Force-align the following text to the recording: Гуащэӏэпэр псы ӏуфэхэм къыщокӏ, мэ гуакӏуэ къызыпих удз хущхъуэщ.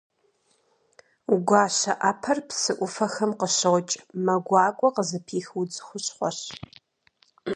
Гуащэӏэпэр 1.47 2.39
псы 2.47 2.71
ӏуфэхэм 2.77 3.31
къыщокӏ, 3.39 3.93
мэ 4.23 4.35
гуакӏуэ 4.47 4.89
къызыпих 4.95 5.47
удз 5.59 5.77
хущхъуэщ. 5.85 6.39